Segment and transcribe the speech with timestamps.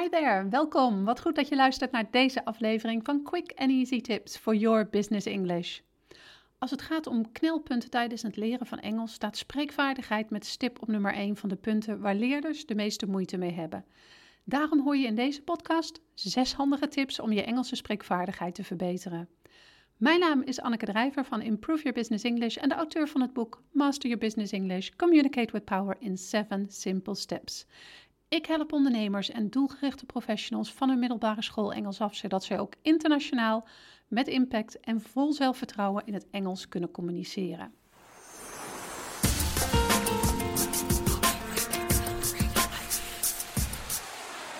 [0.00, 1.04] Hi there, welkom.
[1.04, 4.88] Wat goed dat je luistert naar deze aflevering van Quick and Easy Tips for Your
[4.88, 5.80] Business English.
[6.58, 10.88] Als het gaat om knelpunten tijdens het leren van Engels, staat spreekvaardigheid met stip op
[10.88, 13.84] nummer 1 van de punten waar leerders de meeste moeite mee hebben.
[14.44, 19.28] Daarom hoor je in deze podcast zes handige tips om je Engelse spreekvaardigheid te verbeteren.
[19.96, 23.32] Mijn naam is Anneke Drijver van Improve Your Business English en de auteur van het
[23.32, 27.66] boek Master Your Business English: Communicate with Power in 7 Simple Steps.
[28.34, 32.74] Ik help ondernemers en doelgerichte professionals van een middelbare school Engels af, zodat zij ook
[32.82, 33.66] internationaal
[34.08, 37.72] met impact en vol zelfvertrouwen in het Engels kunnen communiceren.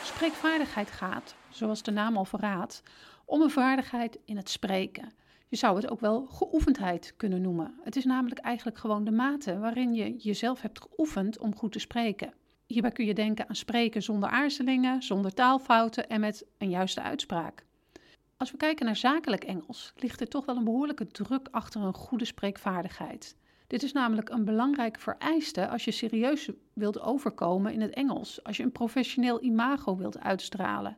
[0.05, 2.83] Spreekvaardigheid gaat, zoals de naam al verraadt,
[3.25, 5.13] om een vaardigheid in het spreken.
[5.49, 7.75] Je zou het ook wel geoefendheid kunnen noemen.
[7.83, 11.79] Het is namelijk eigenlijk gewoon de mate waarin je jezelf hebt geoefend om goed te
[11.79, 12.33] spreken.
[12.67, 17.65] Hierbij kun je denken aan spreken zonder aarzelingen, zonder taalfouten en met een juiste uitspraak.
[18.37, 21.95] Als we kijken naar zakelijk Engels, ligt er toch wel een behoorlijke druk achter een
[21.95, 23.37] goede spreekvaardigheid.
[23.67, 28.57] Dit is namelijk een belangrijke vereiste als je serieus wilt overkomen in het Engels, als
[28.57, 30.97] je een professioneel imago wilt uitstralen.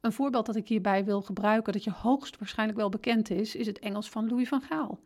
[0.00, 3.78] Een voorbeeld dat ik hierbij wil gebruiken, dat je hoogstwaarschijnlijk wel bekend is, is het
[3.78, 5.00] Engels van Louis van Gaal.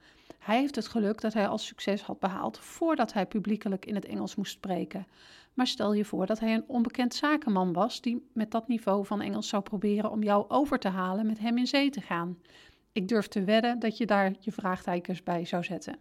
[0.45, 4.05] Hij heeft het geluk dat hij al succes had behaald voordat hij publiekelijk in het
[4.05, 5.07] Engels moest spreken.
[5.55, 9.21] Maar stel je voor dat hij een onbekend zakenman was die met dat niveau van
[9.21, 12.39] Engels zou proberen om jou over te halen met hem in zee te gaan.
[12.93, 15.97] Ik durf te wedden dat je daar je vraagtekens bij zou zetten.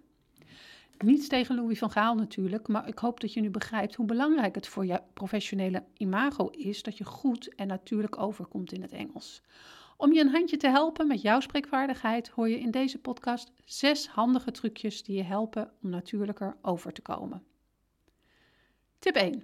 [0.97, 4.55] Niets tegen Louis van Gaal natuurlijk, maar ik hoop dat je nu begrijpt hoe belangrijk
[4.55, 9.41] het voor je professionele imago is dat je goed en natuurlijk overkomt in het Engels.
[9.97, 14.07] Om je een handje te helpen met jouw spreekvaardigheid hoor je in deze podcast zes
[14.07, 17.43] handige trucjes die je helpen om natuurlijker over te komen.
[18.99, 19.43] Tip 1.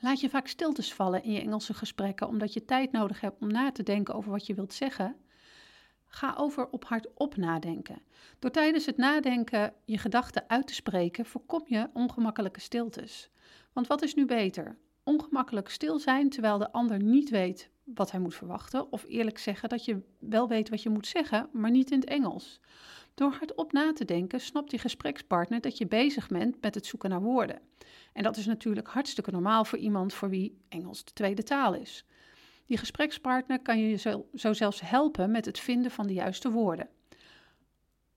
[0.00, 3.48] Laat je vaak stiltes vallen in je Engelse gesprekken omdat je tijd nodig hebt om
[3.48, 5.16] na te denken over wat je wilt zeggen.
[6.04, 8.02] Ga over op hardop nadenken.
[8.38, 13.30] Door tijdens het nadenken je gedachten uit te spreken, voorkom je ongemakkelijke stiltes.
[13.72, 14.78] Want wat is nu beter?
[15.04, 19.68] Ongemakkelijk stil zijn terwijl de ander niet weet wat hij moet verwachten, of eerlijk zeggen
[19.68, 22.60] dat je wel weet wat je moet zeggen, maar niet in het Engels.
[23.14, 27.10] Door hardop na te denken, snapt je gesprekspartner dat je bezig bent met het zoeken
[27.10, 27.60] naar woorden.
[28.12, 32.04] En dat is natuurlijk hartstikke normaal voor iemand voor wie Engels de tweede taal is.
[32.66, 36.88] Die gesprekspartner kan je zo, zo zelfs helpen met het vinden van de juiste woorden.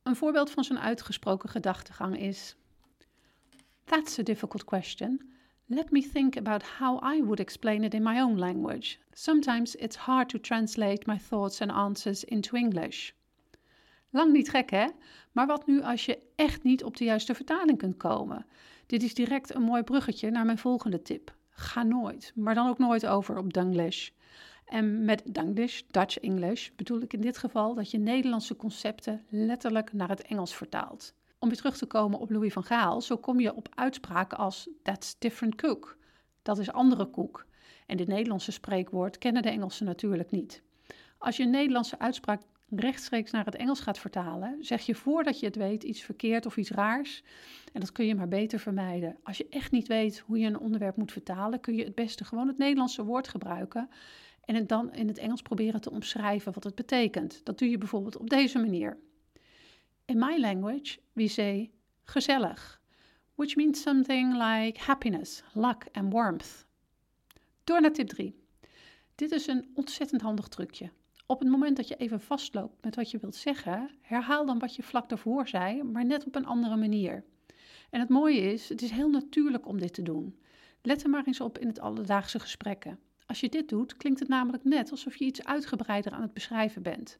[0.03, 2.55] Een voorbeeld van zo'n uitgesproken gedachtegang is:
[3.83, 5.31] That's a difficult question.
[5.73, 8.99] Let me think about how I would explain it in my own language.
[9.11, 13.11] Sometimes it's hard to translate my thoughts and answers into English.
[14.09, 14.87] Lang niet gek, hè?
[15.31, 18.45] Maar wat nu als je echt niet op de juiste vertaling kunt komen?
[18.85, 21.35] Dit is direct een mooi bruggetje naar mijn volgende tip.
[21.49, 24.09] Ga nooit, maar dan ook nooit over op Danglish.
[24.65, 29.93] En met Danglish, Dutch English, bedoel ik in dit geval dat je Nederlandse concepten letterlijk
[29.93, 31.13] naar het Engels vertaalt.
[31.43, 34.69] Om weer terug te komen op Louis van Gaal, zo kom je op uitspraken als
[34.83, 35.97] that's different cook.
[36.41, 37.45] Dat is andere koek.
[37.85, 40.63] En dit Nederlandse spreekwoord kennen de Engelsen natuurlijk niet.
[41.17, 45.45] Als je een Nederlandse uitspraak rechtstreeks naar het Engels gaat vertalen, zeg je voordat je
[45.45, 47.23] het weet iets verkeerd of iets raars.
[47.73, 49.17] En dat kun je maar beter vermijden.
[49.23, 52.23] Als je echt niet weet hoe je een onderwerp moet vertalen, kun je het beste
[52.23, 53.89] gewoon het Nederlandse woord gebruiken
[54.45, 57.41] en het dan in het Engels proberen te omschrijven wat het betekent.
[57.43, 58.97] Dat doe je bijvoorbeeld op deze manier.
[60.11, 61.71] In my language, we say
[62.03, 62.79] gezellig,
[63.35, 66.65] which means something like happiness, luck and warmth.
[67.63, 68.35] Door naar tip 3.
[69.15, 70.91] Dit is een ontzettend handig trucje.
[71.25, 74.75] Op het moment dat je even vastloopt met wat je wilt zeggen, herhaal dan wat
[74.75, 77.23] je vlak daarvoor zei, maar net op een andere manier.
[77.89, 80.39] En het mooie is, het is heel natuurlijk om dit te doen.
[80.81, 82.99] Let er maar eens op in het alledaagse gesprekken.
[83.25, 86.81] Als je dit doet, klinkt het namelijk net alsof je iets uitgebreider aan het beschrijven
[86.81, 87.19] bent.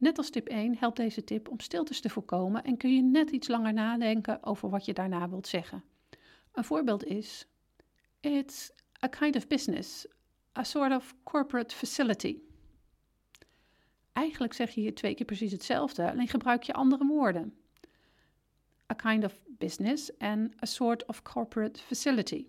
[0.00, 3.30] Net als tip 1 helpt deze tip om stiltes te voorkomen en kun je net
[3.30, 5.84] iets langer nadenken over wat je daarna wilt zeggen.
[6.52, 7.46] Een voorbeeld is:
[8.20, 8.72] It's
[9.04, 10.06] a kind of business,
[10.58, 12.38] a sort of corporate facility.
[14.12, 17.54] Eigenlijk zeg je hier twee keer precies hetzelfde, alleen gebruik je andere woorden.
[18.92, 22.46] A kind of business en a sort of corporate facility.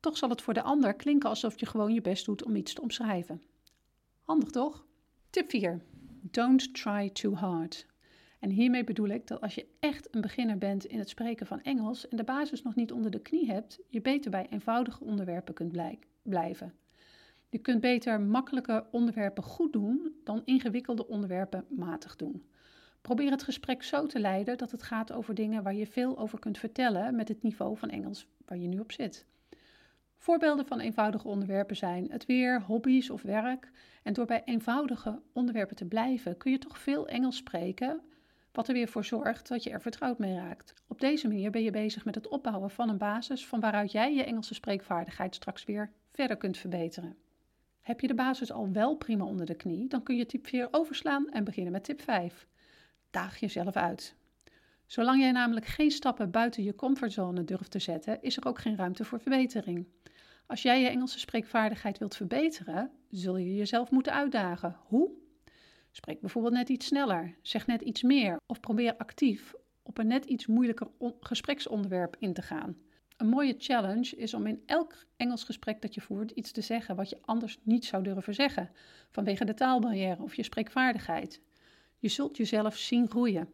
[0.00, 2.74] Toch zal het voor de ander klinken alsof je gewoon je best doet om iets
[2.74, 3.42] te omschrijven.
[4.22, 4.85] Handig toch?
[5.36, 5.80] Tip 4.
[6.20, 7.86] Don't try too hard.
[8.40, 11.62] En hiermee bedoel ik dat als je echt een beginner bent in het spreken van
[11.62, 15.54] Engels en de basis nog niet onder de knie hebt, je beter bij eenvoudige onderwerpen
[15.54, 15.72] kunt
[16.22, 16.74] blijven.
[17.48, 22.42] Je kunt beter makkelijke onderwerpen goed doen dan ingewikkelde onderwerpen matig doen.
[23.00, 26.38] Probeer het gesprek zo te leiden dat het gaat over dingen waar je veel over
[26.38, 29.26] kunt vertellen met het niveau van Engels waar je nu op zit.
[30.16, 33.70] Voorbeelden van eenvoudige onderwerpen zijn het weer, hobby's of werk.
[34.02, 38.00] En door bij eenvoudige onderwerpen te blijven, kun je toch veel Engels spreken,
[38.52, 40.74] wat er weer voor zorgt dat je er vertrouwd mee raakt.
[40.86, 44.14] Op deze manier ben je bezig met het opbouwen van een basis van waaruit jij
[44.14, 47.16] je Engelse spreekvaardigheid straks weer verder kunt verbeteren.
[47.80, 50.68] Heb je de basis al wel prima onder de knie, dan kun je tip 4
[50.70, 52.46] overslaan en beginnen met tip 5.
[53.10, 54.14] Daag jezelf uit.
[54.86, 58.76] Zolang jij namelijk geen stappen buiten je comfortzone durft te zetten, is er ook geen
[58.76, 59.86] ruimte voor verbetering.
[60.46, 64.76] Als jij je Engelse spreekvaardigheid wilt verbeteren, zul je jezelf moeten uitdagen.
[64.84, 65.10] Hoe?
[65.90, 70.24] Spreek bijvoorbeeld net iets sneller, zeg net iets meer of probeer actief op een net
[70.24, 70.88] iets moeilijker
[71.20, 72.76] gespreksonderwerp in te gaan.
[73.16, 76.96] Een mooie challenge is om in elk Engels gesprek dat je voert iets te zeggen
[76.96, 78.70] wat je anders niet zou durven zeggen,
[79.10, 81.40] vanwege de taalbarrière of je spreekvaardigheid.
[81.98, 83.48] Je zult jezelf zien groeien.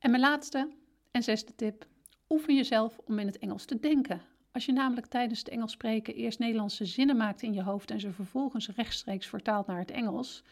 [0.00, 0.70] En mijn laatste
[1.10, 1.86] en zesde tip:
[2.28, 4.22] oefen jezelf om in het Engels te denken.
[4.52, 8.00] Als je namelijk tijdens het Engels spreken eerst Nederlandse zinnen maakt in je hoofd en
[8.00, 10.42] ze vervolgens rechtstreeks vertaalt naar het Engels,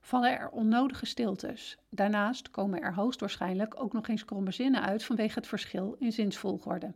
[0.00, 1.78] vallen er onnodige stiltes.
[1.90, 6.92] Daarnaast komen er hoogstwaarschijnlijk ook nog eens kromme zinnen uit vanwege het verschil in zinsvolgorde.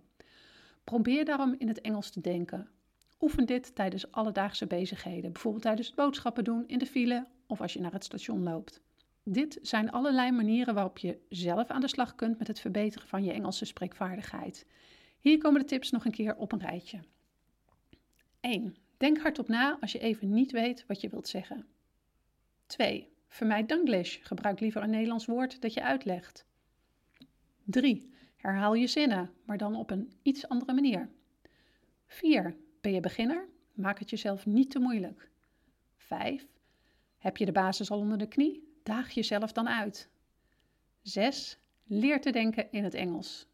[0.84, 2.68] Probeer daarom in het Engels te denken.
[3.20, 7.72] Oefen dit tijdens alledaagse bezigheden, bijvoorbeeld tijdens het boodschappen doen, in de file of als
[7.72, 8.80] je naar het station loopt.
[9.30, 13.24] Dit zijn allerlei manieren waarop je zelf aan de slag kunt met het verbeteren van
[13.24, 14.66] je Engelse spreekvaardigheid.
[15.18, 17.00] Hier komen de tips nog een keer op een rijtje.
[18.40, 18.76] 1.
[18.96, 21.66] Denk hardop na als je even niet weet wat je wilt zeggen.
[22.66, 23.08] 2.
[23.28, 24.18] Vermijd Danglish.
[24.22, 26.46] Gebruik liever een Nederlands woord dat je uitlegt.
[27.64, 28.12] 3.
[28.36, 31.10] Herhaal je zinnen, maar dan op een iets andere manier.
[32.06, 32.56] 4.
[32.80, 33.48] Ben je beginner?
[33.72, 35.30] Maak het jezelf niet te moeilijk.
[35.96, 36.46] 5.
[37.18, 38.67] Heb je de basis al onder de knie?
[38.88, 40.08] Daag jezelf dan uit.
[41.02, 41.58] 6.
[41.86, 43.46] Leer te denken in het Engels.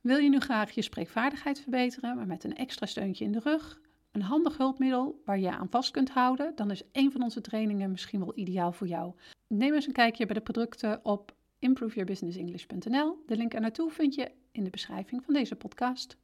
[0.00, 3.80] Wil je nu graag je spreekvaardigheid verbeteren, maar met een extra steuntje in de rug?
[4.12, 7.90] Een handig hulpmiddel waar je aan vast kunt houden, dan is een van onze trainingen
[7.90, 9.12] misschien wel ideaal voor jou.
[9.46, 13.22] Neem eens een kijkje bij de producten op improveyourbusinessenglish.nl.
[13.26, 16.16] De link er naartoe vind je in de beschrijving van deze podcast.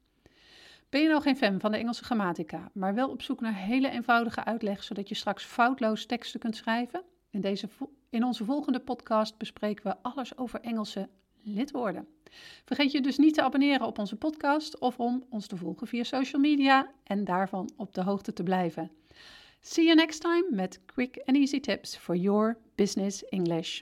[0.89, 3.89] Ben je nou geen fan van de Engelse grammatica, maar wel op zoek naar hele
[3.89, 7.03] eenvoudige uitleg zodat je straks foutloos teksten kunt schrijven?
[7.29, 7.67] In, deze,
[8.11, 11.09] in onze volgende podcast bespreken we alles over Engelse
[11.43, 12.07] lidwoorden.
[12.65, 16.03] Vergeet je dus niet te abonneren op onze podcast of om ons te volgen via
[16.03, 18.91] social media en daarvan op de hoogte te blijven.
[19.61, 23.81] See you next time met quick and easy tips for your business English.